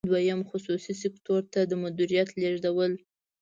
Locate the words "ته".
1.53-1.59